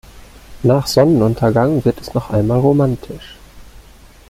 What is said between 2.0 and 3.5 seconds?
es noch einmal romantisch.